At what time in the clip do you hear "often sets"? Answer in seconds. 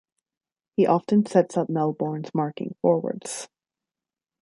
0.87-1.55